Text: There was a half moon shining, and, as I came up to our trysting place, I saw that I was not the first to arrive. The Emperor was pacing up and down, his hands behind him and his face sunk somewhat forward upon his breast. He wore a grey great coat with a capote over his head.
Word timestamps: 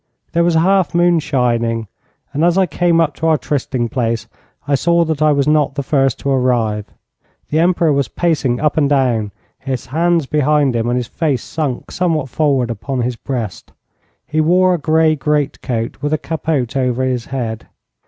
There 0.31 0.43
was 0.43 0.55
a 0.55 0.61
half 0.61 0.95
moon 0.95 1.19
shining, 1.19 1.87
and, 2.33 2.43
as 2.43 2.57
I 2.57 2.65
came 2.65 2.99
up 2.99 3.13
to 3.17 3.27
our 3.27 3.37
trysting 3.37 3.87
place, 3.89 4.27
I 4.67 4.73
saw 4.73 5.05
that 5.05 5.21
I 5.21 5.31
was 5.31 5.47
not 5.47 5.75
the 5.75 5.83
first 5.83 6.17
to 6.21 6.31
arrive. 6.31 6.87
The 7.51 7.59
Emperor 7.59 7.93
was 7.93 8.07
pacing 8.07 8.59
up 8.59 8.77
and 8.77 8.89
down, 8.89 9.31
his 9.59 9.85
hands 9.85 10.25
behind 10.25 10.75
him 10.75 10.89
and 10.89 10.97
his 10.97 11.05
face 11.05 11.43
sunk 11.43 11.91
somewhat 11.91 12.29
forward 12.29 12.71
upon 12.71 13.01
his 13.03 13.15
breast. 13.15 13.73
He 14.25 14.41
wore 14.41 14.73
a 14.73 14.79
grey 14.79 15.15
great 15.15 15.61
coat 15.61 15.97
with 16.01 16.13
a 16.13 16.17
capote 16.17 16.75
over 16.75 17.03
his 17.03 17.25
head. 17.25 17.67